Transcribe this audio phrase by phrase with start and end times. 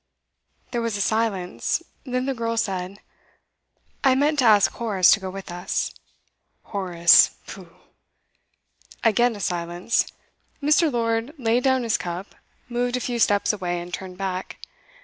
[0.71, 3.01] There was a silence, then the girl said:
[4.03, 5.93] 'I meant to ask Horace to go with us.'
[6.63, 7.75] 'Horace pooh!'
[9.03, 10.11] Again a silence.
[10.59, 10.91] Mr.
[10.91, 12.33] Lord laid down his cup,
[12.67, 14.57] moved a few steps away, and turned back.